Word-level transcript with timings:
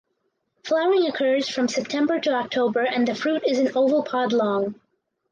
Flowering 0.63 1.05
occurs 1.05 1.47
from 1.47 1.67
September 1.67 2.19
to 2.19 2.33
October 2.33 2.79
and 2.81 3.07
the 3.07 3.13
fruit 3.13 3.43
is 3.47 3.59
an 3.59 3.67
oval 3.75 4.01
pod 4.01 4.33
long. 4.33 4.73